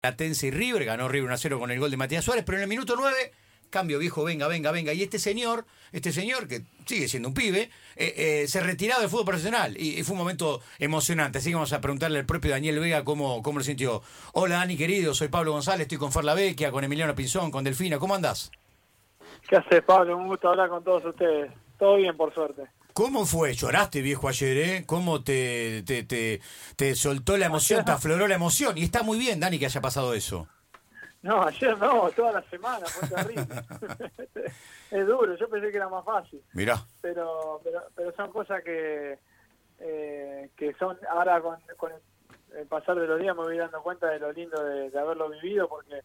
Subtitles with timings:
[0.00, 2.56] Platense y River, ganó River 1 a 0 con el gol de Matías Suárez, pero
[2.56, 3.32] en el minuto 9,
[3.68, 4.94] cambio viejo, venga, venga, venga.
[4.94, 9.10] Y este señor, este señor que sigue siendo un pibe, eh, eh, se retiraba del
[9.10, 11.38] fútbol profesional y, fue un momento emocionante.
[11.38, 14.00] Así que vamos a preguntarle al propio Daniel Vega cómo, cómo lo sintió.
[14.32, 17.98] Hola Dani querido, soy Pablo González, estoy con Farla Vecchia, con Emiliano Pinzón, con Delfina,
[17.98, 18.50] ¿cómo andás?
[19.46, 20.16] ¿Qué haces, Pablo?
[20.16, 21.52] Un gusto hablar con todos ustedes.
[21.78, 22.62] Todo bien, por suerte.
[22.92, 23.54] ¿Cómo fue?
[23.54, 24.84] ¿Lloraste, viejo, ayer, eh?
[24.86, 26.40] ¿Cómo te, te, te,
[26.76, 28.76] te soltó la emoción, te afloró la emoción?
[28.76, 30.48] Y está muy bien, Dani, que haya pasado eso.
[31.22, 33.46] No, ayer no, toda la semana, fue terrible.
[34.90, 36.42] es duro, yo pensé que era más fácil.
[36.54, 36.82] Mirá.
[37.02, 39.18] Pero, pero, pero son cosas que,
[39.80, 41.92] eh, que son, ahora con, con
[42.56, 45.28] el pasar de los días me voy dando cuenta de lo lindo de, de haberlo
[45.28, 46.00] vivido, porque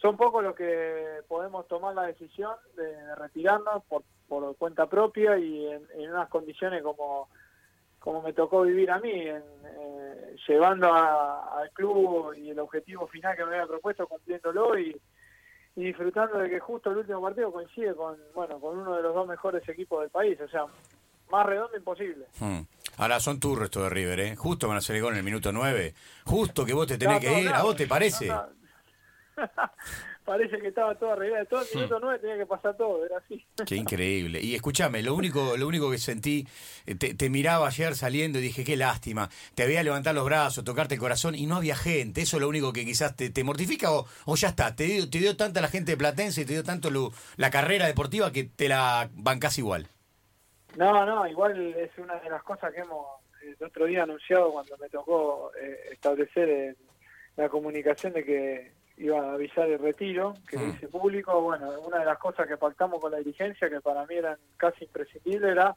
[0.00, 5.38] son pocos los que podemos tomar la decisión de, de retirarnos por, por cuenta propia
[5.38, 7.28] y en, en, unas condiciones como,
[7.98, 13.06] como me tocó vivir a mí, en, eh, llevando a, al club y el objetivo
[13.06, 15.00] final que me había propuesto, cumpliéndolo y,
[15.76, 19.14] y disfrutando de que justo el último partido coincide con bueno con uno de los
[19.14, 20.64] dos mejores equipos del país, o sea,
[21.30, 22.26] más redondo imposible.
[22.40, 22.60] Hmm.
[22.98, 24.36] Ahora son tu resto de River, ¿eh?
[24.36, 25.92] Justo van a hacer el gol en el minuto 9.
[26.24, 28.30] Justo que vos te tenés No, que ir, no, ¿a vos te parece?
[30.26, 31.46] Parece que estaba todo arreglado.
[31.46, 33.46] Todo el minuto 9 tenía que pasar todo, era así.
[33.64, 34.40] Qué increíble.
[34.42, 36.46] Y escúchame, lo único, lo único que sentí,
[36.84, 39.30] eh, te, te miraba ayer saliendo y dije, qué lástima.
[39.54, 42.22] Te veía levantar los brazos, tocarte el corazón y no había gente.
[42.22, 44.74] Eso es lo único que quizás te, te mortifica o, o ya está.
[44.74, 47.50] Te dio, te dio tanta la gente de Platense y te dio tanto lo- la
[47.50, 49.86] carrera deportiva que te la bancás igual.
[50.76, 53.06] No, no, igual es una de las cosas que hemos
[53.42, 56.76] el otro día anunciado cuando me tocó eh, establecer el-
[57.36, 60.70] la comunicación de que iba a avisar el retiro, que Mm.
[60.70, 61.40] hice público.
[61.40, 64.84] Bueno, una de las cosas que pactamos con la dirigencia, que para mí eran casi
[64.84, 65.76] imprescindibles, era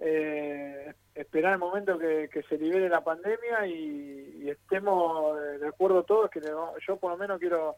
[0.00, 6.04] eh, esperar el momento que, que se libere la pandemia y, y estemos de acuerdo
[6.04, 7.74] todos, que yo por lo menos quiero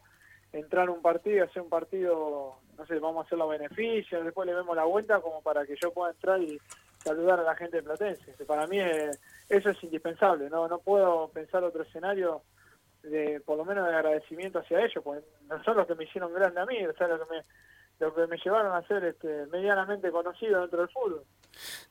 [0.53, 4.45] entrar a un partido hacer un partido, no sé, vamos a hacer los beneficios, después
[4.45, 6.59] le vemos la vuelta como para que yo pueda entrar y
[7.03, 8.33] saludar a la gente de Platense.
[8.37, 9.09] Que Para mí eh,
[9.49, 12.43] eso es indispensable, no no puedo pensar otro escenario
[13.03, 16.33] de por lo menos de agradecimiento hacia ellos, porque no son los que me hicieron
[16.33, 17.43] grande a mí, o sea, lo que me,
[17.99, 21.23] lo que me llevaron a ser este, medianamente conocido dentro del fútbol.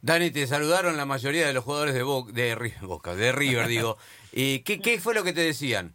[0.00, 3.66] Dani, te saludaron la mayoría de los jugadores de, Bo- de Ri- Boca, de River,
[3.66, 3.97] digo.
[4.32, 5.94] ¿Y qué, qué fue lo que te decían?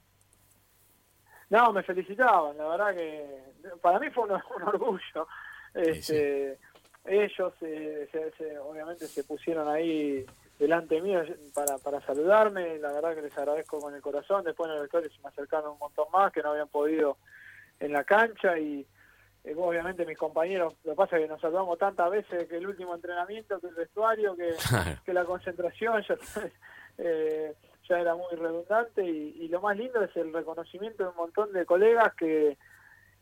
[1.50, 3.44] No, me felicitaban, la verdad que
[3.82, 5.28] para mí fue un, un orgullo.
[5.74, 6.58] Este,
[7.06, 10.26] Ellos eh, se- se- obviamente se pusieron ahí
[10.60, 11.22] delante mío
[11.54, 15.10] para, para saludarme, la verdad que les agradezco con el corazón, después en el vestuario
[15.10, 17.18] se me acercaron un montón más que no habían podido
[17.80, 18.86] en la cancha y
[19.44, 22.68] eh, obviamente mis compañeros, lo que pasa es que nos saludamos tantas veces que el
[22.68, 24.54] último entrenamiento, que el vestuario, que,
[25.06, 26.16] que la concentración ya,
[26.98, 27.54] eh,
[27.88, 31.52] ya era muy redundante y, y lo más lindo es el reconocimiento de un montón
[31.52, 32.58] de colegas que,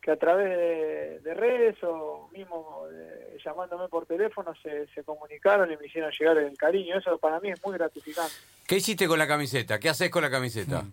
[0.04, 5.72] que a través de, de redes o mismo eh, llamándome por teléfono se, se comunicaron
[5.72, 6.98] y me hicieron llegar el cariño.
[7.00, 8.34] Eso para mí es muy gratificante.
[8.68, 9.80] ¿Qué hiciste con la camiseta?
[9.80, 10.84] ¿Qué haces con la camiseta?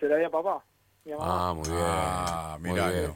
[0.00, 0.64] Se la di a papá,
[1.04, 1.80] mi mamá, Ah, muy bien.
[1.80, 3.12] Ah, muy mirá bien.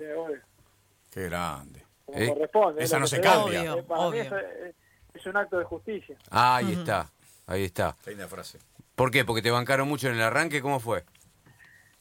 [1.11, 1.83] Qué grande.
[2.05, 2.81] como Eh, corresponde.
[2.83, 3.61] es esa no se cambia.
[3.75, 4.23] Obvio, Eh, para mí obvio.
[4.23, 4.75] eso es,
[5.15, 6.17] es un acto de justicia.
[6.31, 7.11] Ah, ahí está,
[7.49, 7.97] ahí está.
[8.07, 8.59] Linda frase.
[8.95, 9.25] ¿Por qué?
[9.25, 10.63] ¿Porque te bancaron mucho en el arranque?
[10.63, 11.03] ¿Cómo fue?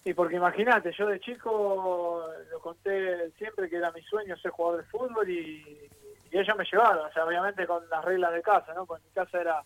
[0.06, 4.82] Y porque imagínate, yo de chico lo conté siempre que era mi sueño ser jugador
[4.84, 5.90] de fútbol y,
[6.32, 8.86] y ellos me llevaron, o sea, obviamente con las reglas de casa, ¿no?
[8.86, 9.64] Porque en mi casa era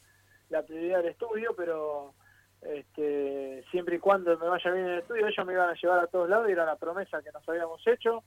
[0.47, 2.13] la prioridad del estudio, pero
[2.61, 5.99] este, siempre y cuando me vaya bien en el estudio, ellos me iban a llevar
[5.99, 8.23] a todos lados y era la promesa que nos habíamos hecho.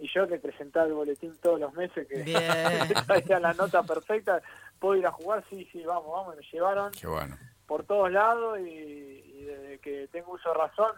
[0.00, 2.24] Y yo le presentaba el boletín todos los meses que
[3.06, 4.42] traía la nota perfecta.
[4.80, 5.44] ¿Puedo ir a jugar?
[5.48, 6.34] Sí, sí, vamos, vamos.
[6.34, 7.36] y Me llevaron Qué bueno.
[7.66, 10.90] por todos lados y, y desde que tengo uso de razón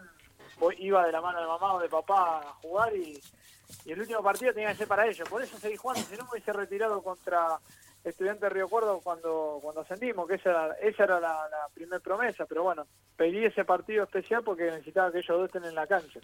[0.77, 3.19] iba de la mano de mamá o de papá a jugar y,
[3.85, 5.27] y el último partido tenía que ser para ellos.
[5.29, 7.59] Por eso seguí jugando, si no me hubiese retirado contra
[8.03, 11.99] Estudiante de Río Cuerdo cuando, cuando ascendimos, que esa era, esa era la, la primera
[11.99, 15.85] promesa, pero bueno, pedí ese partido especial porque necesitaba que ellos dos estén en la
[15.85, 16.19] cancha.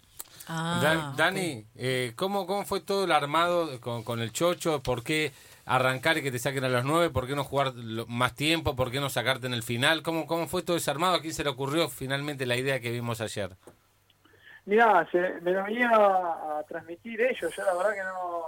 [0.48, 1.16] Ah, Dan-.
[1.16, 4.82] Dani, eh, ¿cómo, ¿cómo fue todo el armado con, con el Chocho?
[4.82, 5.32] ¿Por qué
[5.66, 7.10] arrancar y que te saquen a los nueve?
[7.10, 8.74] ¿Por qué no jugar lo- más tiempo?
[8.74, 10.02] ¿Por qué no sacarte en el final?
[10.02, 11.14] ¿Cómo, ¿Cómo fue todo ese armado?
[11.14, 13.56] ¿A quién se le ocurrió finalmente la idea que vimos ayer?
[14.68, 18.44] Mirá, se, me lo venía a, a transmitir ellos, yo la verdad que no,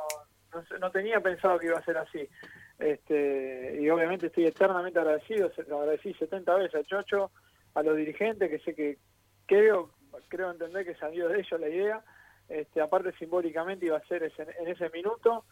[0.53, 2.29] no, no tenía pensado que iba a ser así.
[2.79, 7.31] Este, y obviamente estoy eternamente agradecido, se agradecí 70 veces al Chocho,
[7.75, 8.99] a los dirigentes, que sé que
[9.47, 9.93] creo,
[10.29, 12.05] creo entender que salió de ellos la idea,
[12.51, 15.47] este, aparte simbólicamente iba a ser ese- en ese minuto,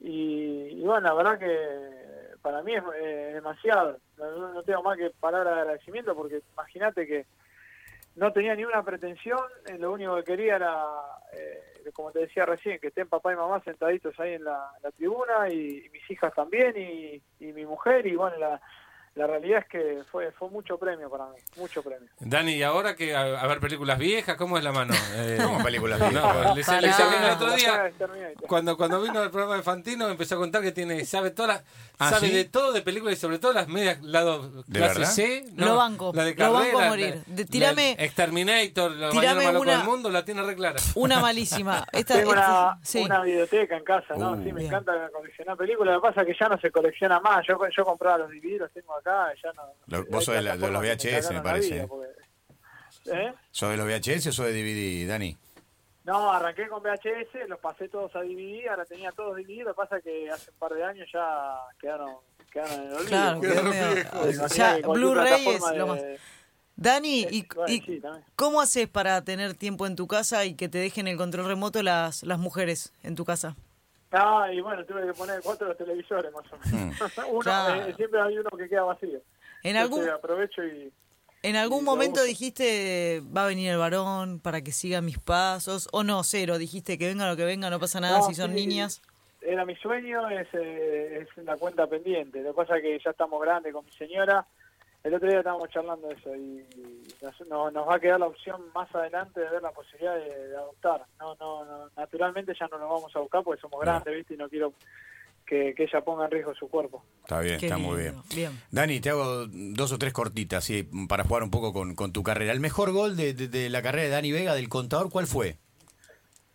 [0.00, 4.98] y, y bueno, la verdad que para mí es eh, demasiado, no, no tengo más
[4.98, 7.26] que palabras de agradecimiento, porque imagínate que
[8.18, 10.74] no tenía ni una pretensión, eh, lo único que quería era,
[11.32, 15.48] eh, como te decía recién, que estén papá y mamá sentaditos ahí en la, tribuna
[15.48, 18.60] y, y mis hijas también y, y mi mujer y bueno, la,
[19.18, 22.08] la realidad es que fue fue mucho premio para mí, mucho premio.
[22.20, 24.36] Dani, ¿y ahora que a, a ver películas viejas?
[24.36, 24.94] ¿Cómo es la mano?
[25.18, 26.76] Eh, ¿Cómo películas no, viejas?
[26.78, 27.90] que el otro día,
[28.46, 31.64] cuando, cuando vino el programa de Fantino, empezó a contar que tiene sabe todas las,
[31.98, 32.34] ¿Ah, sabe sí?
[32.34, 35.12] de todo de películas y sobre todo las medias lado ¿De clase verdad?
[35.12, 35.44] C.
[35.56, 37.22] Lo banco, la de lo banco a morir.
[37.26, 40.78] De- tirame- la Exterminator, la tirame loco una- mundo, la tiene re clara.
[40.94, 41.84] Una malísima.
[41.92, 43.02] Esta, Tengo esta- una, sí.
[43.02, 44.32] una videoteca en casa, ¿no?
[44.32, 44.36] Uh.
[44.44, 44.66] sí, me Bien.
[44.66, 45.94] encanta coleccionar películas.
[45.94, 47.44] Lo que pasa es que ya no se colecciona más.
[47.46, 49.07] Yo, yo compraba los DVD, los tengo acá.
[49.42, 51.86] Ya no, Lo- vos sos de la- de los VHS, me parece, vida, ¿eh?
[51.88, 52.08] porque-
[53.12, 53.34] ¿Eh?
[53.50, 55.36] ¿Sos de los VHS o sos de DVD, Dani?
[56.04, 59.74] No, arranqué con VHS, los pasé todos a DVD, ahora tenía todos DVD, lo que
[59.76, 62.16] pasa es que hace un par de años ya quedaron,
[62.50, 63.08] quedaron en el olvido.
[63.08, 63.40] Claro,
[64.54, 66.02] ya, Blu-ray es lo de- más.
[66.76, 68.00] Dani, ¿y, Bueno, y sí,
[68.36, 71.82] cómo haces para tener tiempo en tu casa y que te dejen el control remoto
[71.82, 73.56] las, las mujeres en tu casa?
[74.10, 76.96] Ah, y bueno, tuve que poner cuatro televisores más o menos.
[77.30, 77.86] Uno, Claro.
[77.86, 79.20] eh, siempre hay uno que queda vacío.
[79.62, 80.90] En Entonces algún, aprovecho y...
[81.42, 85.88] en algún y momento dijiste, va a venir el varón para que siga mis pasos,
[85.92, 88.50] o no, cero, dijiste que venga lo que venga, no pasa nada No, si son
[88.50, 89.02] sí, niñas.
[89.42, 92.42] Era mi sueño, es, eh, es la cuenta pendiente.
[92.42, 94.46] Lo que pasa es que ya estamos grandes con mi señora.
[95.04, 96.64] El otro día estábamos charlando de eso y
[97.22, 100.48] nos, no- nos va a quedar la opción más adelante de ver la posibilidad de,
[100.48, 101.04] de adoptar.
[101.20, 104.34] No, no, no, naturalmente ya no nos vamos a buscar porque somos grandes, ¿viste?
[104.34, 104.72] Y no quiero
[105.46, 107.04] que, que ella ponga en riesgo su cuerpo.
[107.22, 108.16] Está bien, Qué está muy bien.
[108.34, 108.52] bien.
[108.70, 112.22] Dani, te hago dos o tres cortitas sí, para jugar un poco con, con tu
[112.22, 112.52] carrera.
[112.52, 115.56] ¿El mejor gol de, de- de la carrera de Dani Vega, del contador, cuál fue?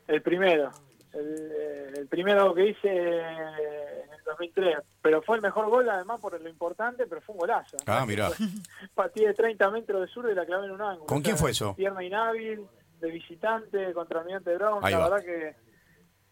[0.08, 0.70] El primero,
[1.14, 2.90] el, eh, el primero que hice
[4.34, 7.78] 2003, pero fue el mejor gol además por lo importante, pero fue un golazo.
[7.88, 8.30] Ah, mirá.
[8.94, 11.06] Partí de 30 metros de sur y la clavé en un ángulo.
[11.08, 11.76] ¿Con quién fue eso?
[11.76, 12.66] Pierna inhábil,
[13.00, 14.80] de visitante, contra Almirante Brown.
[14.84, 15.10] Ahí la va.
[15.10, 15.56] verdad que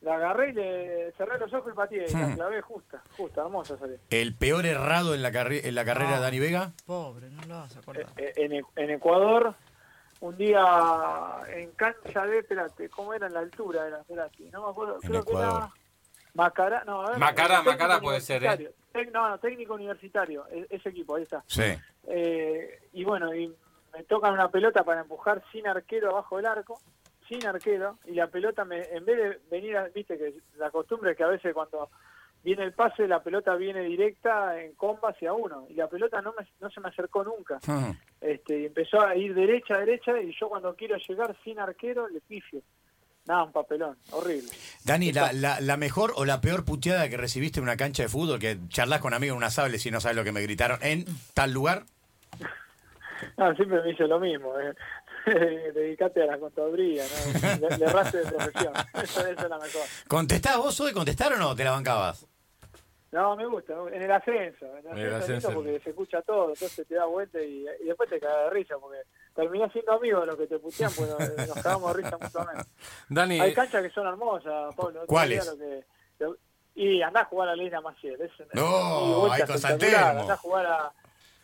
[0.01, 2.05] la agarré y le cerré los ojos y pateé.
[2.09, 2.29] y Hmm.
[2.29, 3.97] La clavé justa, justa, hermosa salió.
[4.09, 6.71] ¿El peor errado en la, en la carrera de Dani Vega?
[6.85, 8.05] Pobre, no lo vas a acordar.
[8.17, 9.53] Eh, En, E- en Ecuador,
[10.21, 10.63] un día
[11.55, 13.85] en cancha de, espérate, ¿cómo era en la altura?
[13.87, 15.63] Era, espérate, no me acuerdo, En creo que Ecuador.
[15.63, 15.73] era
[16.33, 18.71] Macará, no, a ver, Macará, puede ser, ¿eh?
[19.11, 21.43] no, no, técnico universitario, e- ese equipo, ahí está.
[21.47, 21.63] Sí.
[22.07, 23.53] Eh, y bueno, y
[23.93, 26.79] me tocan una pelota para empujar sin arquero abajo del arco,
[27.27, 31.11] sin arquero, y la pelota, me, en vez de venir, a- viste que la costumbre
[31.11, 31.89] es que a veces cuando
[32.43, 36.33] viene el pase, la pelota viene directa en comba hacia uno, y la pelota no,
[36.39, 37.59] me, no se me acercó nunca.
[37.67, 37.91] Hmm.
[38.19, 42.21] Este, y empezó a ir derecha, derecha, y yo cuando quiero llegar sin arquero, le
[42.21, 42.61] pifio.
[43.25, 44.49] Nada, un papelón, horrible.
[44.83, 48.09] Dani, la, la, la mejor o la peor puteada que recibiste en una cancha de
[48.09, 50.79] fútbol, que charlas con amigos en una sable si no sabes lo que me gritaron,
[50.81, 51.83] en tal lugar?
[53.37, 54.51] No, siempre me dice lo mismo.
[54.59, 54.73] eh.
[55.75, 57.69] Dedicate a la contaduría, ¿no?
[57.69, 58.73] le, le erraste de profesión.
[58.95, 59.81] Esa, es la mejor.
[60.07, 61.55] ¿Contestás vos de contestar o no?
[61.55, 62.25] ¿Te la bancabas?
[63.11, 63.73] No, me gusta.
[63.93, 64.65] En el ascenso.
[64.77, 65.53] En el En el ascenso, es lindo ascenso.
[65.53, 66.49] porque se escucha todo.
[66.49, 68.97] Entonces te da vuelta y, y después te cagas de risa porque
[69.35, 72.69] terminás siendo amigo de los que te putean pues nos, cagamos de risa mutuamente.
[73.09, 75.03] Dani, Hay canchas que son hermosas, Pablo.
[75.07, 75.49] ¿Cuáles?
[76.73, 78.19] y andás a jugar a la Isla Maciel.
[78.21, 79.59] Es, No, espectacular.
[79.59, 79.97] Santelmo.
[79.97, 80.93] Andás a jugar a,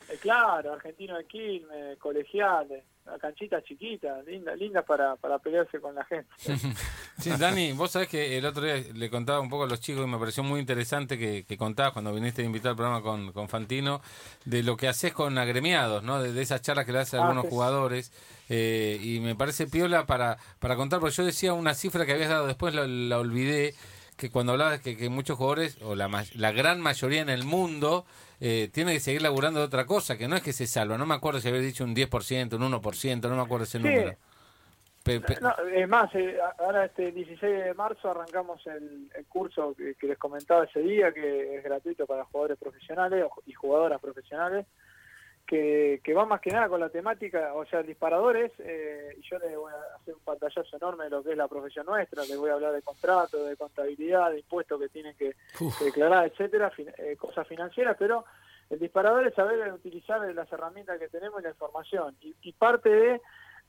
[0.10, 5.96] eh, claro, Argentino de Quilmes, colegiales, a canchitas chiquitas, lindas lindas para, para pelearse con
[5.96, 6.30] la gente.
[7.20, 10.06] Sí, Dani, vos sabés que el otro día le contaba un poco a los chicos
[10.06, 13.32] y me pareció muy interesante que, que contabas cuando viniste a invitar al programa con,
[13.32, 14.02] con Fantino
[14.46, 16.22] de lo que haces con agremiados, ¿no?
[16.22, 17.50] De, de esas charlas que le haces a Ah, algunos sí.
[17.50, 18.12] jugadores.
[18.50, 22.30] eh, y me parece piola para, para contar, porque yo decía una cifra que habías
[22.30, 23.74] dado, después la, la olvidé,
[24.16, 28.06] que cuando hablabas que, que muchos jugadores, o la, la gran mayoría en el mundo,
[28.40, 30.98] eh, tiene que seguir laburando de otra cosa, que no es que se salva.
[30.98, 33.84] No me acuerdo si habías dicho un 10%, un 1%, no me acuerdo ese Sí.
[33.84, 34.16] número.
[35.04, 39.74] Pe- pe- No, es más, eh, ahora este 16 de marzo arrancamos el, el curso
[39.78, 44.66] que, que les comentaba ese día, que es gratuito para jugadores profesionales y jugadoras profesionales,
[45.48, 49.40] que, que va más que nada con la temática, o sea, disparadores, eh, y yo
[49.40, 52.38] les voy a hacer un pantallazo enorme de lo que es la profesión nuestra, les
[52.38, 55.36] voy a hablar de contrato, de contabilidad, de impuestos que tienen que,
[55.80, 58.26] que declarar, etcétera, fin- eh, cosas financieras, pero
[58.70, 62.90] el disparador es saber utilizar las herramientas que tenemos y la información, y, y parte
[62.90, 63.22] de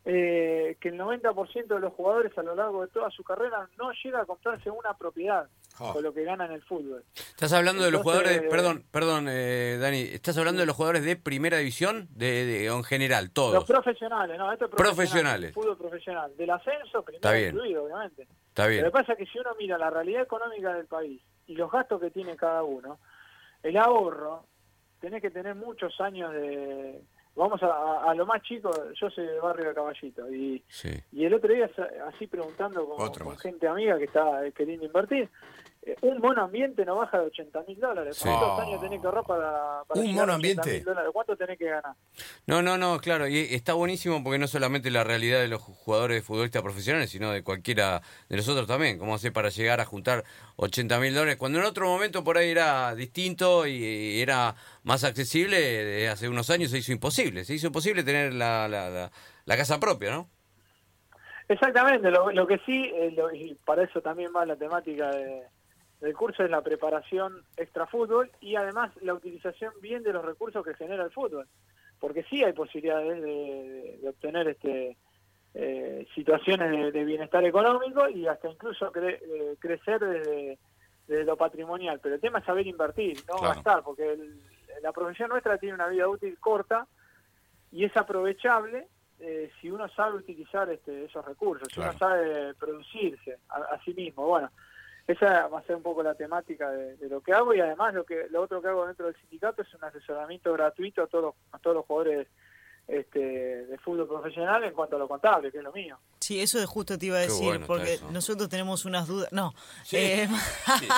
[0.05, 3.93] eh, que el 90% de los jugadores a lo largo de toda su carrera no
[3.93, 5.49] llega a comprarse una propiedad
[5.81, 5.93] Oh.
[5.93, 7.05] con lo que gana en el fútbol.
[7.15, 11.17] ¿Estás hablando de los jugadores, perdón, perdón, eh, Dani, ¿estás hablando de los jugadores de
[11.17, 12.09] primera división?
[12.11, 13.65] De, de- o en general, Los todos.
[13.65, 15.53] profesionales, no, esto es Profesionales.
[15.53, 16.37] profesional, fútbol profesional.
[16.37, 17.55] Del ascenso, Está primero bien.
[17.55, 18.23] incluido, obviamente.
[18.23, 18.85] Está Pero bien.
[18.85, 21.71] lo que pasa es que si uno mira la realidad económica del país y los
[21.71, 22.99] gastos que tiene cada uno,
[23.63, 24.45] el ahorro,
[25.01, 27.01] tenés que tener muchos años de,
[27.39, 30.91] vamos a, a- lo más chico, yo soy del barrio de Caballito y, Sí.
[31.13, 31.71] y el otro día
[32.09, 35.29] así preguntando con, con gente amiga que está queriendo invertir,
[36.03, 38.17] un mono ambiente no baja de 80 mil dólares.
[38.17, 38.29] Sí.
[38.29, 40.81] ¿Cuántos años tenés que ahorrar para, para Un mono a 80.000 ambiente.
[40.81, 41.11] dólares?
[41.13, 41.95] ¿Cuánto tenés que ganar?
[42.47, 46.17] No, no, no, claro, y está buenísimo porque no solamente la realidad de los jugadores
[46.17, 48.99] de futbolistas profesionales, sino de cualquiera de nosotros también.
[48.99, 50.25] ¿Cómo hacer para llegar a juntar
[50.57, 51.37] 80 mil dólares?
[51.37, 56.51] Cuando en otro momento por ahí era distinto y era más accesible, eh, hace unos
[56.51, 57.45] años se hizo imposible.
[57.45, 59.11] Se hizo imposible tener la, la, la,
[59.45, 60.29] la casa propia, ¿no?
[61.49, 65.45] Exactamente, lo, lo que sí, eh, lo- y para eso también va la temática de-
[66.01, 70.65] del curso, es la preparación extra fútbol y además la utilización bien de los recursos
[70.65, 71.49] que genera el fútbol.
[71.99, 74.97] Porque sí hay posibilidades de, obtener este
[75.55, 80.59] eh, situaciones de, de bienestar económico y hasta incluso cre- eh, crecer desde,
[81.09, 81.99] desde lo patrimonial.
[82.01, 83.55] Pero el tema es saber invertir, no Claro.
[83.55, 84.41] gastar, porque el-
[84.83, 86.87] la profesión nuestra tiene una vida útil corta
[87.73, 88.87] y es aprovechable
[89.19, 93.93] eh, si uno sabe utilizar este, esos recursos, si uno sabe producirse a, a sí
[93.95, 94.25] mismo.
[94.27, 94.53] Bueno,
[95.09, 97.95] esa va a ser un poco la temática de, de lo que hago y además
[97.95, 101.25] lo que lo otro que hago dentro del sindicato es un asesoramiento gratuito a todos
[101.25, 102.29] los, a todos los jugadores
[102.87, 103.19] este,
[103.67, 105.99] de fútbol profesional en cuanto a lo contable, que es lo mío.
[106.21, 109.31] Sí, eso de justo te iba a decir, bueno porque nosotros tenemos unas dudas.
[109.33, 109.53] No,
[109.85, 109.97] Sí.
[109.99, 110.29] eh,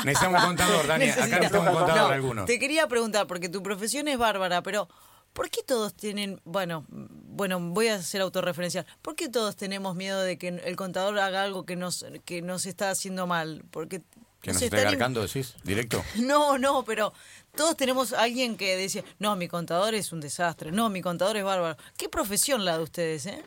[0.04, 1.04] Necesitamos un contador, Dani.
[1.04, 2.44] Acá necesita- necesitamos un contador No, alguno.
[2.44, 4.88] Te quería preguntar, porque tu profesión es bárbara, pero
[5.32, 10.20] ¿por qué todos tienen, bueno, bueno, voy a ser autorreferencial, ¿por qué todos tenemos miedo
[10.20, 13.64] de que el contador haga algo que nos, que nos está haciendo mal?
[13.70, 14.02] Porque
[14.42, 15.54] ¿Que no nos sé, esté están in- garcando, decís?
[15.64, 16.02] ¿Directo?
[16.16, 17.12] No, no, pero
[17.54, 21.36] todos tenemos a alguien que dice, no, mi contador es un desastre, no, mi contador
[21.36, 21.76] es bárbaro.
[21.98, 23.42] ¿Qué profesión la de ustedes, eh?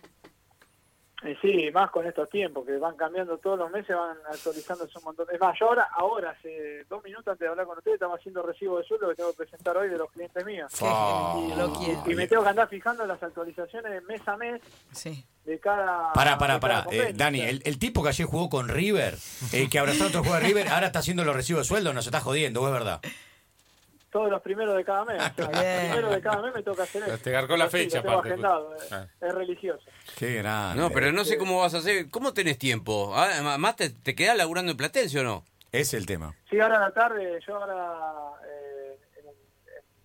[1.26, 5.04] Y sí, más con estos tiempos que van cambiando todos los meses, van actualizándose un
[5.06, 5.28] montón.
[5.32, 8.42] Es más, yo ahora, ahora hace dos minutos antes de hablar con ustedes, estamos haciendo
[8.42, 10.72] recibo de sueldo que tengo que presentar hoy de los clientes míos.
[12.06, 14.62] Y, me tengo que andar fijando las actualizaciones mes a mes
[14.92, 15.26] Sí.
[15.46, 16.12] de cada.
[16.14, 16.86] Pará, pará, pará.
[16.92, 17.14] Eh.
[17.16, 19.16] Dani, el, el tipo que ayer jugó con River,
[19.54, 21.94] eh, que abrazó a otro jugador de River, ahora está haciendo los recibos de sueldo,
[21.94, 23.02] nos está jodiendo, ¿o es verdad?
[24.14, 25.18] Todos los primeros de cada mes.
[25.22, 25.74] O sea, Bien.
[25.76, 27.18] los primeros de cada mes me toca hacer eso.
[27.18, 28.30] Te garcó la Sí, fecha, lo tengo aparte.
[28.30, 29.08] agendado, es, Ah.
[29.20, 29.84] es religioso.
[30.18, 30.80] Qué grande.
[30.82, 32.10] No, pero no sé cómo vas a hacer.
[32.12, 33.12] ¿Cómo tenés tiempo?
[33.16, 35.44] Ah, ¿Más te, te quedás laburando en Platense o no?
[35.72, 36.34] Es el tema.
[36.50, 39.34] Sí, ahora a la tarde, yo ahora, eh, en- en-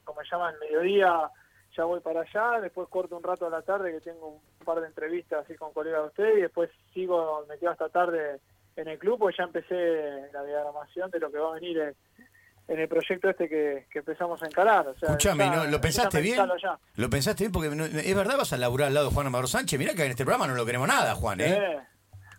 [0.05, 1.31] como se llama, en mediodía,
[1.77, 4.81] ya voy para allá, después corto un rato a la tarde que tengo un par
[4.81, 8.41] de entrevistas así con colegas de ustedes y después sigo metido hasta tarde
[8.77, 11.97] en el club, porque ya empecé la diagramación de lo que va a venir en,
[12.69, 14.87] en el proyecto este que, que empezamos a encarar.
[14.89, 15.69] O sea, Escuchame.
[15.71, 16.39] ¿lo pensaste bien?
[16.63, 16.79] ya.
[16.97, 17.53] ¿Lo pensaste bien?
[17.53, 19.79] Porque no- es verdad, vas a laburar al lado de Juan Amador Sánchez.
[19.79, 21.57] Mirá que en este programa no lo queremos nada, Juan, ¿eh?
[21.57, 21.79] Eh,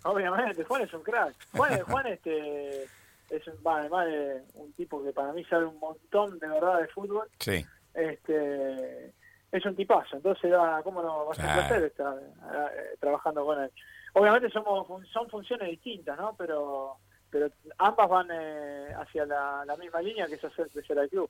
[0.04, 1.34] obviamente, Juan es un crack.
[1.56, 5.80] Juan, Juan este, es un, va, además de un tipo que para mí sabe un
[5.80, 7.28] montón de verdad de fútbol.
[7.40, 7.66] Sí.
[7.94, 9.14] este
[9.52, 13.72] es un tipazo, entonces cómo no va a placer estar eh, trabajando con él.
[14.14, 16.36] Obviamente somos son funciones distintas, ¿no?
[16.38, 16.98] Pero
[17.30, 21.30] pero ambas van eh, hacia la, la misma línea que es hacer crecer al club.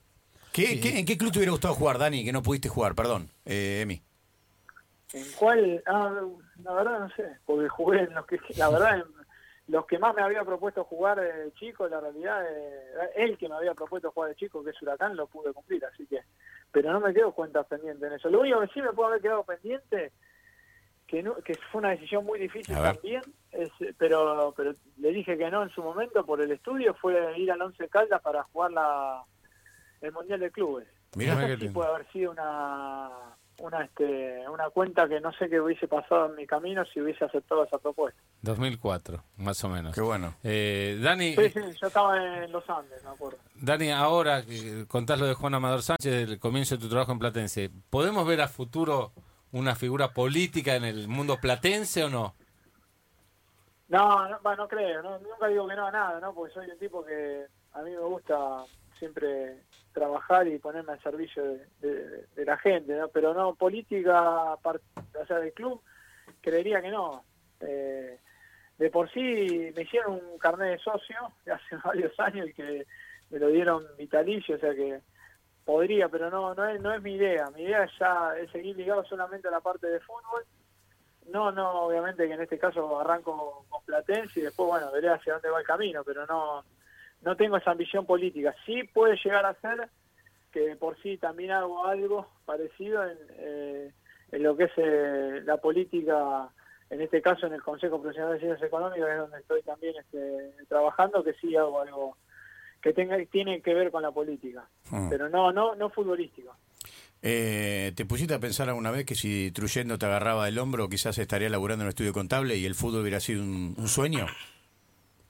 [0.52, 2.94] ¿Qué, qué- en qué club te hubiera gustado jugar, Dani, que no pudiste jugar?
[2.94, 4.02] Perdón, eh, Emi.
[5.12, 5.82] ¿En cuál?
[5.86, 6.12] Ah,
[6.62, 9.04] la verdad no sé, porque jugué en los que, la verdad, en
[9.66, 13.56] los que más me había propuesto jugar de chico, la realidad, eh, el que me
[13.56, 16.20] había propuesto jugar de chico, que es Huracán, lo pude cumplir, así que,
[16.70, 18.28] pero no me quedo cuentas pendientes en eso.
[18.30, 20.12] Lo único que sí me puedo haber quedado pendiente,
[21.10, 25.50] que, no- que fue una decisión muy difícil también, es, pero, pero le dije que
[25.50, 29.22] no en su momento por el estudio, fue ir al Once Caldas para jugar la,
[30.00, 30.86] el Mundial de Clubes.
[31.12, 31.72] Sí lindo.
[31.72, 33.10] puede haber sido una
[33.58, 37.24] una este una cuenta que no sé qué hubiese pasado en mi camino si hubiese
[37.24, 38.18] aceptado esa propuesta.
[38.42, 39.94] 2004, más o menos.
[39.94, 40.34] Qué bueno.
[40.44, 43.38] Eh, Dani, Sí, sí, yo estaba en los Andes, me acuerdo.
[43.56, 47.18] Dani, ahora que contás lo de Juan Amador Sánchez, el comienzo de tu trabajo en
[47.18, 49.12] Platense, ¿podemos ver a futuro
[49.52, 52.34] una figura política en el mundo platense o no?
[53.88, 56.32] No, no, no creo, no, nunca digo que no a nada, ¿no?
[56.32, 58.64] Porque soy un tipo que a mí me gusta
[58.98, 59.56] siempre
[59.92, 61.42] trabajar y ponerme al servicio
[61.80, 63.08] de, la gente, ¿no?
[63.08, 64.80] Pero no, política, par-
[65.20, 65.82] o sea, del club,
[66.40, 67.24] creería que no.
[67.60, 68.18] Eh,
[68.78, 72.86] de por sí me hicieron un carnet de socio de hace varios años y que
[73.30, 75.00] me lo dieron vitalicio, o sea que
[75.64, 77.50] podría, pero no no es, no es mi idea.
[77.50, 80.44] Mi idea ya es seguir ligado solamente a la parte de fútbol.
[81.28, 85.34] No, no, obviamente que en este caso arranco con Platense y después, bueno, veré hacia
[85.34, 86.64] dónde va el camino, pero no
[87.22, 88.54] no tengo esa ambición política.
[88.64, 89.88] Sí puede llegar a ser
[90.52, 93.92] que por sí también hago algo parecido en, eh,
[94.32, 96.48] en lo que es eh, la política,
[96.88, 100.52] en este caso en el Consejo Profesional de Ciencias Económicas, es donde estoy también este,
[100.68, 102.16] trabajando, que sí hago algo
[102.82, 105.08] que tenga tiene que ver con la política, Mm.
[105.10, 106.54] pero no no no futbolístico.
[107.22, 111.18] Eh, ¿Te pusiste a pensar alguna vez que si Truyendo te agarraba el hombro, quizás
[111.18, 114.26] estaría laburando en el estudio contable y el fútbol hubiera sido un, un sueño?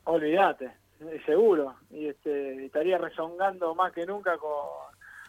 [0.04, 0.66] Olvídate,
[1.00, 1.75] eh, seguro.
[1.90, 4.66] Y este, estaría rezongando más que nunca con,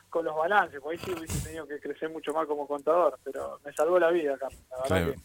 [0.09, 3.59] con los balances, porque ahí sí hubiese tenido que crecer mucho más como contador, pero
[3.65, 4.59] me salvó la vida, Carlos.
[4.69, 5.13] La verdad Claro.
[5.13, 5.19] que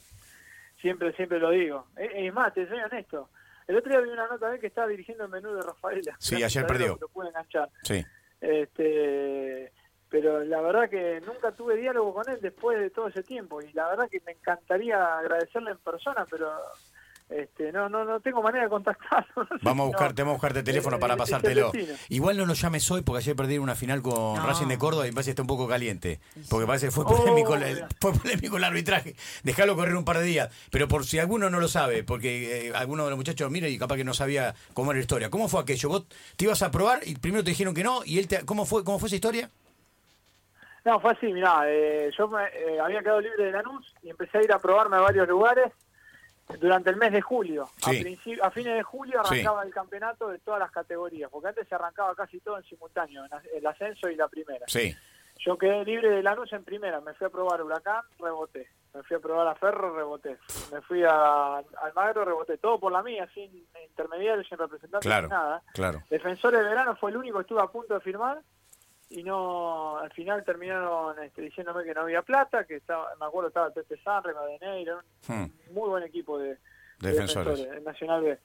[0.81, 1.87] siempre, siempre lo digo.
[1.97, 3.29] Es, es más, te soy honesto.
[3.67, 6.17] El otro día vi una nota de que estaba dirigiendo el menú de Rafaela.
[6.19, 6.89] Sí, ayer perdió.
[6.89, 7.71] Lo, lo pude enganchar.
[7.83, 8.05] Sí.
[8.41, 9.73] Este,
[10.09, 13.73] pero la verdad que nunca tuve diálogo con él después de todo ese tiempo y
[13.73, 16.53] la verdad que me encantaría agradecerle en persona, pero
[17.29, 19.27] este, no, no, no tengo manera de contactarlo.
[19.37, 21.73] No sé Vamos a buscarte, no- vamos a buscarte teléfono Eh, para el pasártelo.
[22.09, 24.47] Igual no lo llames hoy porque ayer perdieron una final con No.
[24.47, 26.21] Racing de Córdoba y me parece que está un poco caliente.
[26.49, 27.89] Porque parece que fue Oh, polémico, el, mira.
[28.01, 29.17] fue polémico el arbitraje.
[29.43, 30.51] Dejalo correr un par de días.
[30.71, 33.79] Pero por si alguno no lo sabe, porque eh, alguno de los muchachos mira y
[33.79, 35.31] capaz que no sabía cómo era la historia.
[35.31, 35.89] ¿Cómo fue aquello?
[35.89, 36.07] ¿Vos
[36.37, 38.01] te ibas a probar y primero te dijeron que no?
[38.05, 39.51] ¿Y él te, cómo fue cómo fue esa historia?
[40.85, 44.39] No, fue así, mirá, eh, yo me, eh, había quedado libre de Lanús y empecé
[44.39, 45.73] a ir a probarme a varios lugares
[46.61, 47.65] durante el mes de julio.
[47.85, 48.03] A, Sí.
[48.05, 49.35] principi- a fines de julio Sí.
[49.35, 53.25] arrancaba el campeonato de todas las categorías, porque antes se arrancaba casi todo en simultáneo,
[53.55, 54.65] el ascenso y la primera.
[54.69, 54.95] Sí.
[55.39, 58.69] Yo quedé libre de Lanús en primera, me fui a probar Huracán, reboté.
[58.95, 60.39] Me fui a probar a Ferro, reboté.
[60.73, 62.57] Me fui a Almagro, reboté.
[62.57, 65.29] Todo por la mía, sin intermediarios, sin representantes, Claro.
[65.29, 65.63] sin nada.
[65.75, 66.03] Claro.
[66.09, 68.41] Defensores de verano fue el único que estuve a punto de firmar
[69.11, 73.49] y no al final terminaron este, diciéndome que no había plata, que estaba, me acuerdo
[73.49, 75.03] estaba el Pepe Sanre, Madeneira, un
[75.37, 75.51] Hmm.
[75.73, 76.57] muy buen equipo de,
[77.01, 77.61] de Defensores.
[77.61, 78.39] el Nacional B.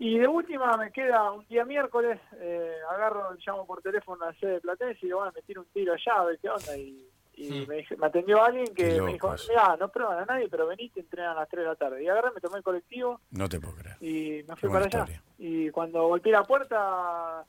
[0.00, 4.38] Y de última me queda un día miércoles, eh, agarro, llamo por teléfono a la
[4.38, 6.76] sede de Platense y digo, bueno, me tiro un tiro allá, a ver qué onda.
[6.76, 10.48] Y, y me, dije- me atendió alguien que me dijo, mira, no prueban a nadie,
[10.48, 12.02] pero veniste, entrenan a las 3 de la tarde.
[12.04, 13.96] Y agarré, me tomé el colectivo No te puedo creer.
[14.00, 14.98] y me fui para allá.
[15.00, 15.22] historia.
[15.38, 17.44] Y cuando golpeé la puerta,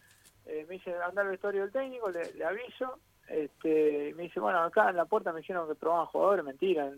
[0.50, 3.00] eh, me dice, anda al vestuario del técnico, le, le aviso.
[3.27, 6.91] Este, y me dice, bueno, acá en la puerta me dijeron que probaban jugadores, mentira.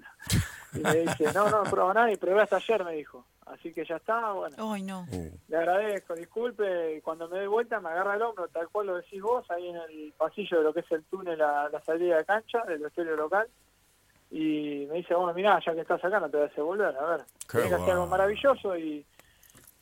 [0.74, 3.25] Y me dice, no, no, no probaba nadie, probé hasta ayer, me dijo.
[3.46, 5.05] Así que ya está, bueno, Ay, no.
[5.50, 6.96] Le agradezco, disculpe.
[6.96, 9.68] Y cuando me doy vuelta, me agarra el hombro, tal cual lo decís vos, ahí
[9.68, 12.79] en el pasillo de lo que es el túnel a la salida de cancha del
[12.79, 13.48] vestuario local.
[14.29, 17.05] Y me dice, bueno, mirá, ya que estás acá, no te vas a volver, a
[17.05, 17.22] ver.
[17.50, 19.05] Tienes que hacer algo maravilloso y,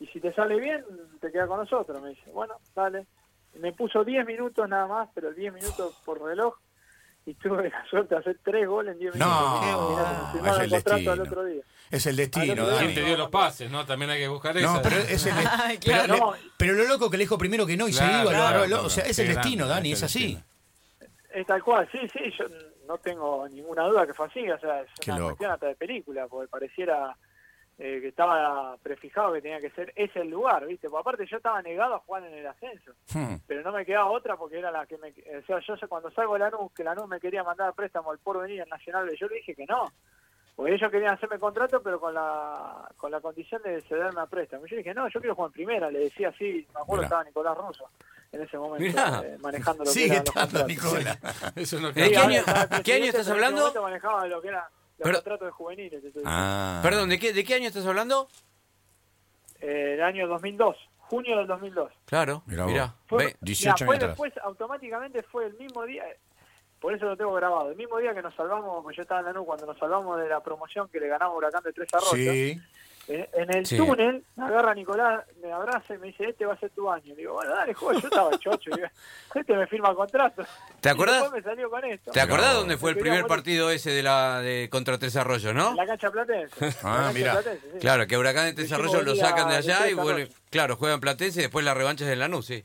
[0.00, 0.84] y si te sale bien,
[1.20, 2.02] te queda con nosotros.
[2.02, 3.06] Me dice, bueno, dale.
[3.58, 6.54] Me puso 10 minutos nada más, pero 10 minutos por reloj.
[7.26, 9.34] Y tuve la suerte de hacer 3 goles en 10 minutos.
[9.36, 11.12] No, Mirá, es el destino.
[11.12, 11.62] al otro día.
[11.90, 12.64] es el destino, día.
[12.64, 12.78] Dani.
[12.78, 13.70] ¿Quién te dio los pases?
[13.70, 13.84] ¿no?
[13.84, 14.72] También hay que buscar eso.
[14.72, 16.14] No, pero es el Ay, pero, claro.
[16.14, 16.32] le- No.
[16.56, 18.64] pero lo loco que le dijo primero que no y se Claro, iba, lo claro,
[18.64, 18.84] claro.
[18.84, 20.38] o sea, es el grande, destino, Dani, es así.
[21.32, 22.44] Es tal cual, sí, sí, yo
[22.88, 25.30] no tengo ninguna duda que fue así, o sea, es Qué una loco.
[25.32, 27.14] cuestión hasta de película, porque pareciera
[27.82, 30.90] eh, que estaba prefijado que tenía que ser ese el lugar, ¿viste?
[30.90, 33.36] Porque aparte yo estaba negado a jugar en el ascenso, Hmm.
[33.46, 35.08] pero no me quedaba otra porque era la que me...
[35.08, 38.18] O sea, yo cuando salgo de Lanús, que Lanús me quería mandar a préstamo al
[38.18, 39.90] porvenir al Nacional, yo le dije que no,
[40.54, 44.66] porque ellos querían hacerme contrato, pero con la con la condición de cederme a préstamo.
[44.66, 47.04] Yo dije, no, yo quiero jugar en primera, le decía así, me acuerdo Mirá.
[47.06, 47.88] estaba Nicolás Russo
[48.32, 50.66] en ese momento, eh, manejando lo que Sigue los estando.
[50.66, 51.18] Nicola.
[51.56, 52.42] Eso no ¿De qué año-
[52.84, 53.72] qué año estás hablando?
[53.82, 54.68] manejaba lo que era
[55.00, 56.04] los Pero- contratos de juveniles.
[56.04, 56.22] estoy.
[56.26, 56.80] Ah.
[56.82, 58.28] Perdón, ¿de qué, ¿de qué año estás hablando?
[59.60, 61.92] Eh, el año 2002, junio del 2002.
[62.06, 62.64] Claro, mira.
[62.64, 62.90] vos.
[63.06, 64.10] Fue, Ve- 18 mirá, fue años atrás.
[64.10, 66.04] después, automáticamente fue el mismo día,
[66.80, 69.26] por eso lo tengo grabado, el mismo día que nos salvamos, pues yo estaba en
[69.26, 71.88] la NU cuando nos salvamos de la promoción que le ganamos a Huracán de Tres
[71.92, 72.14] Arroyos.
[72.34, 72.60] Sí.
[73.10, 73.76] En, en el Sí.
[73.76, 77.06] túnel, me agarra Nicolás, me abraza y me dice, este va a ser tu año.
[77.08, 78.70] Le digo, bueno, dale, joder, yo estaba chocho.
[78.74, 78.86] digo,
[79.34, 80.44] este me firma contrato.
[80.80, 81.22] ¿Te Y acordás?
[81.22, 82.10] después me salió con esto.
[82.12, 82.60] ¿Te acordás No.
[82.60, 83.28] dónde fue el primer morir.
[83.28, 85.70] partido ese de la de contra Tres Arroyos, no?
[85.70, 86.54] En la cancha platense.
[86.84, 87.10] Ah.
[87.12, 87.78] Platense, sí.
[87.80, 90.28] Claro, que Huracán de Tres Arroyos lo sacan de allá y vuelve.
[90.50, 92.64] Claro, juegan Platense y después la revancha es en Lanús, sí.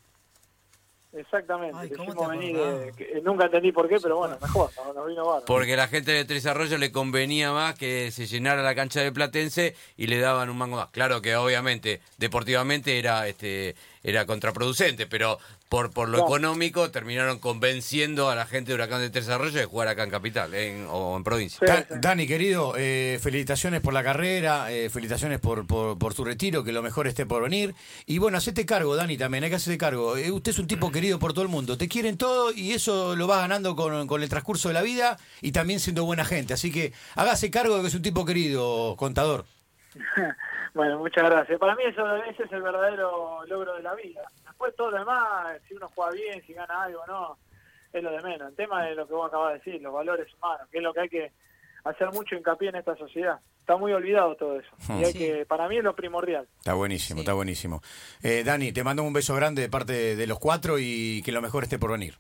[1.16, 1.78] Exactamente.
[1.80, 5.08] Ay, ¿cómo te venir, eh, que- nunca entendí por qué, pero bueno, mejor, nos, nos
[5.08, 5.46] vino bárbaro.
[5.46, 9.12] Porque la gente de Tres Arroyos le convenía más que se llenara la cancha de
[9.12, 10.90] Platense y le daban un mango más.
[10.90, 13.76] Claro que obviamente, deportivamente era este
[14.06, 16.28] era contraproducente, pero por por lo Claro.
[16.28, 20.10] económico terminaron convenciendo a la gente de Huracán de Tres Arroyos de jugar acá en
[20.12, 21.60] Capital en- o en provincia.
[21.60, 21.94] Sí, Da- sí.
[22.00, 26.72] Dani, querido, eh, felicitaciones por la carrera, eh, felicitaciones por, por, por tu retiro, que
[26.72, 27.74] lo mejor esté por venir.
[28.06, 30.16] Y bueno, hacete cargo, Dani, también, hay que hacerte cargo.
[30.18, 33.16] Eh, usted es un tipo querido por todo el mundo, te quieren todo y eso
[33.16, 36.54] lo vas ganando con, con el transcurso de la vida y también siendo buena gente.
[36.54, 39.46] Así que hágase cargo de que es un tipo querido, contador.
[40.76, 41.58] Bueno, muchas gracias.
[41.58, 44.22] Para mí eso, ese es el verdadero logro de la vida.
[44.46, 47.38] Después todo lo demás, si uno juega bien, si gana algo o no,
[47.94, 48.50] es lo de menos.
[48.50, 50.94] El tema es lo que vos acabas de decir, los valores humanos, que es lo
[50.94, 51.32] que hay que
[51.86, 53.40] hacer mucho hincapié en esta sociedad.
[53.62, 54.70] Está muy olvidado todo eso.
[54.88, 55.00] Hmm.
[55.00, 55.18] Y hay Sí.
[55.20, 56.46] que, para mí es lo primordial.
[56.60, 57.22] Está buenísimo, Sí.
[57.22, 57.82] está buenísimo.
[58.22, 61.32] Eh, Dani, te mando un beso grande de parte de, de los cuatro y que
[61.32, 62.16] lo mejor esté por venir.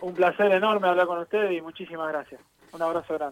[0.00, 2.40] un placer enorme hablar con ustedes y muchísimas gracias.
[2.72, 3.24] Un abrazo grande.